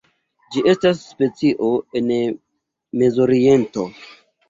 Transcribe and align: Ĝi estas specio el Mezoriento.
Ĝi 0.55 0.63
estas 0.73 1.03
specio 1.09 1.71
el 2.01 2.11
Mezoriento. 3.03 3.91